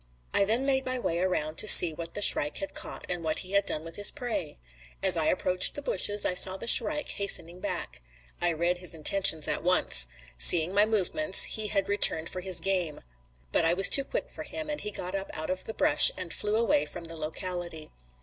I 0.33 0.45
then 0.45 0.65
made 0.65 0.83
my 0.83 0.97
way 0.97 1.19
around 1.19 1.59
to 1.59 1.67
see 1.67 1.93
what 1.93 2.15
the 2.15 2.23
shrike 2.23 2.57
had 2.57 2.73
caught, 2.73 3.05
and 3.07 3.23
what 3.23 3.37
he 3.45 3.51
had 3.51 3.67
done 3.67 3.83
with 3.83 3.97
his 3.97 4.09
prey. 4.09 4.57
As 5.03 5.15
I 5.15 5.25
approached 5.27 5.75
the 5.75 5.81
bushes 5.83 6.25
I 6.25 6.33
saw 6.33 6.57
the 6.57 6.65
shrike 6.65 7.09
hastening 7.09 7.59
back. 7.59 8.01
I 8.41 8.51
read 8.53 8.79
his 8.79 8.95
intentions 8.95 9.47
at 9.47 9.61
once. 9.61 10.07
Seeing 10.39 10.73
my 10.73 10.87
movements, 10.87 11.43
he 11.43 11.67
had 11.67 11.87
returned 11.87 12.29
for 12.29 12.41
his 12.41 12.59
game. 12.59 13.01
But 13.51 13.63
I 13.63 13.75
was 13.75 13.89
too 13.89 14.03
quick 14.03 14.31
for 14.31 14.41
him, 14.41 14.71
and 14.71 14.81
he 14.81 14.89
got 14.89 15.13
up 15.13 15.29
out 15.37 15.51
of 15.51 15.65
the 15.65 15.71
brush 15.75 16.09
and 16.17 16.33
flew 16.33 16.55
away 16.55 16.87
from 16.87 17.03
the 17.03 17.15
locality. 17.15 17.91